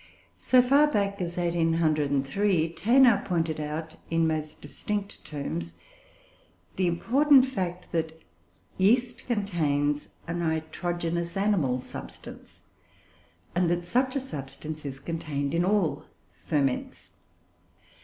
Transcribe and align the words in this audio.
So 0.39 0.63
far 0.63 0.87
back 0.87 1.21
as 1.21 1.37
1803, 1.37 2.73
Thénard 2.73 3.23
pointed 3.23 3.59
out, 3.59 3.97
in 4.09 4.25
most 4.25 4.59
distinct 4.59 5.23
terms, 5.23 5.77
the 6.75 6.87
important 6.87 7.45
fact 7.45 7.91
that 7.91 8.19
yeast 8.79 9.27
contains 9.27 10.09
a 10.27 10.33
nitrogenous 10.33 11.37
"animal" 11.37 11.81
substance; 11.81 12.63
and 13.53 13.69
that 13.69 13.85
such 13.85 14.15
a 14.15 14.19
substance 14.19 14.85
is 14.85 14.99
contained 14.99 15.53
in 15.53 15.63
all 15.63 16.05
ferments. 16.47 17.11